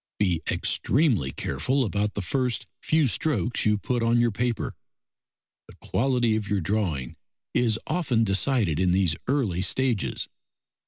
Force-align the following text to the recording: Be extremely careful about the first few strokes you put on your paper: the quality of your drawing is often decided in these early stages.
Be 0.17 0.41
extremely 0.49 1.29
careful 1.31 1.85
about 1.85 2.15
the 2.15 2.23
first 2.23 2.65
few 2.81 3.07
strokes 3.07 3.67
you 3.67 3.77
put 3.77 4.01
on 4.01 4.19
your 4.19 4.31
paper: 4.31 4.73
the 5.67 5.75
quality 5.75 6.35
of 6.35 6.47
your 6.47 6.59
drawing 6.59 7.17
is 7.53 7.77
often 7.85 8.23
decided 8.23 8.79
in 8.79 8.93
these 8.93 9.15
early 9.27 9.61
stages. 9.61 10.27